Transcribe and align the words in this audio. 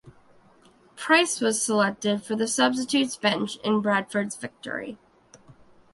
Pryce 0.95 1.39
was 1.41 1.61
selected 1.61 2.23
for 2.23 2.35
the 2.35 2.47
substitutes 2.47 3.15
bench 3.15 3.57
in 3.57 3.81
Bradford's 3.81 4.35
victory. 4.35 4.97